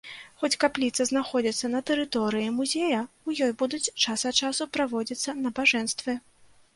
Хоць 0.41 0.57
капліца 0.61 1.01
знаходзіцца 1.09 1.69
на 1.73 1.81
тэрыторыі 1.89 2.47
музея, 2.59 3.01
у 3.31 3.35
ёй 3.49 3.53
будуць 3.59 3.83
час 4.05 4.23
ад 4.31 4.35
часу 4.47 4.67
праводзіцца 4.79 5.37
набажэнствы. 5.43 6.17